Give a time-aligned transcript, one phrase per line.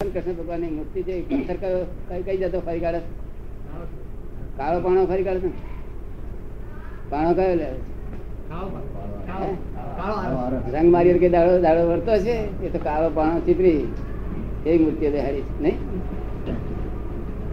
[0.00, 3.00] કૃષ્ણ ભગવાનની મૂર્તિ છે પથ્થર કયો કઈ કઈ જતો ફરી કાઢે
[4.58, 5.50] કાળો પાણો ફરી કાઢે છે?
[7.10, 7.68] પાણો કયો લે?
[10.74, 12.36] રંગ મારી કે દાડો દાડો વળતો છે
[12.66, 13.82] એ તો કાળો પાણો ચીતરી.
[14.66, 15.76] એ મૂર્તિ દેખાડી છે નહીં?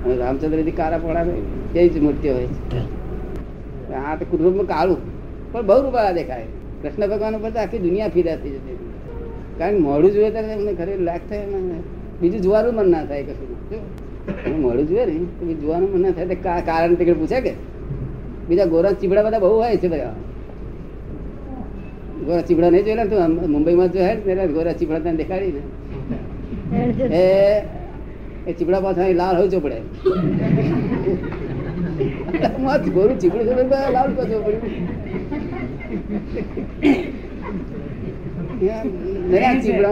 [0.06, 1.26] અને રામચંદ્રજી કાળા પોળા
[1.76, 2.50] એ જ મૂર્તિ હોય?
[3.90, 5.02] છે આ તો કુટુંબમાં કાળું.
[5.52, 6.48] પણ બહુ રૂપાળા દેખાય.
[6.82, 8.90] કૃષ્ણ ભગવાન ઉપર તો આખી દુનિયા ફિદા થઈ જતી હતી.
[9.60, 11.46] કારણ કે મોડું જોઈએ ત્યારે એમને ખરે લાગ થાય
[12.22, 13.50] બીજું જોવાનું મન ના થાય કશું.
[14.62, 16.62] મળું જોઈએ ને, તો જોવાનું મન ના થાય.
[16.62, 17.54] કારણ તીકડે પૂછે કે?
[18.50, 20.14] બીજા ગોરા ચીબડા બધા બહુ હોય છે બધા.
[22.26, 23.20] ગોરા ચીબડા નહીં જોયેલા તું
[23.52, 24.00] મુંબઈમાં જો
[24.36, 25.62] ને ગોરા ચીબડા તને દેખાડી ને
[27.18, 27.24] એ
[28.48, 29.78] એ ચીબડા પાછા લાલ હોય ચોપડે.
[32.96, 34.64] ગોરું ચીબડું લાલ ચોપડ્યું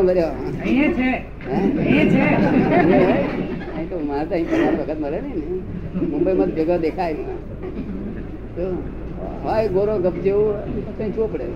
[0.08, 0.34] ભર્યા
[0.64, 1.09] અહીંયા છે.
[1.55, 3.86] અહીંયા છે.
[3.90, 5.58] તો મારે તો અહીં પગાર વખત મળે નહીં ને.
[6.12, 7.16] મુંબઈમાં ભેગા દેખાય
[8.56, 8.66] તો
[9.45, 10.56] જો ગોરો ગપ જેવું
[10.97, 11.47] કઈ ચોપડે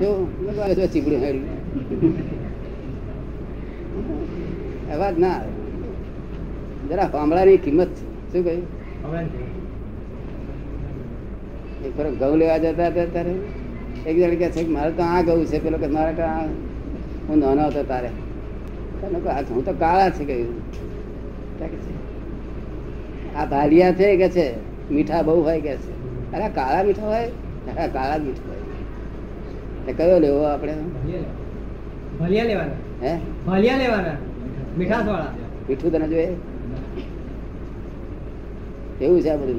[0.00, 0.08] જો
[0.94, 2.14] ચીકડું હેડ્યું.
[4.94, 5.38] અવાજ ના
[6.88, 7.94] જરા પાંબડાની કિંમત
[8.32, 8.66] શું કહ્યું?
[11.86, 13.34] એક ફરક ઘઉં લેવા જતા હતા ત્યારે?
[14.06, 15.58] એક જણ કહે છે કે મારે તો આ ગયું છે.
[15.64, 16.44] પેલો કે મારે તો આ
[17.28, 18.10] હું નાનો હતો તારે.
[19.02, 20.24] ઘઉં તો કાળા છે.
[20.24, 20.62] કહ્યું
[23.36, 24.46] આ ભાલિયા છે કે છે?
[24.90, 25.92] મીઠા બહુ હોય કે છે?
[26.32, 27.26] અરે કાળા મીઠા હોય?
[27.68, 28.58] અરે કાળા મીઠા હોય.
[29.80, 30.74] એટલે કયો લેવો આપણે?
[32.20, 32.78] ભલિયા લેવાના.
[33.02, 33.12] હે?
[33.46, 34.16] ભલિયા લેવાના.
[34.78, 35.32] મીઠાસ વાળા
[35.68, 36.36] મીઠું તને જોઈએ?
[39.00, 39.58] એવું છે આ બધું?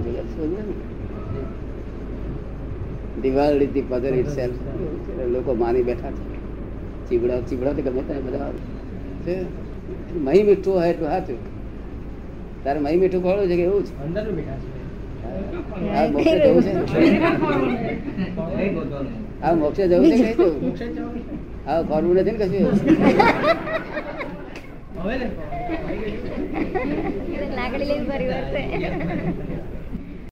[3.23, 4.55] દિવાળી ધી પધર itself.
[5.33, 6.23] લોકો માની બેઠા છે.
[7.07, 8.51] ચીબડા ચીબડા તો ગમે ત્યાં બધા
[9.25, 9.35] છે.
[10.25, 11.39] મહી મીઠું હોય એટલું સાચું
[12.63, 13.91] તારે મહી મીઠું ખોળું છે કે એવું છે?
[15.95, 16.71] આ મોક્ષે જવું છે
[19.43, 20.55] આ મોક્ષે જવું છે કઈ જવું?
[21.65, 22.65] હા ફરવું નથી ને કશું?
[27.58, 28.61] લાગણી લેવી વખતે